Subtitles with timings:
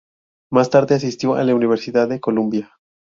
[0.49, 2.73] Más tarde asistió a la Universidad de Columbia.